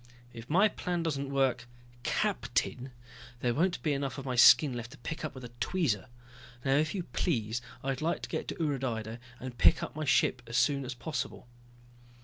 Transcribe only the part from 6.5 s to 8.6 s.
Now if you please, I'd like to get to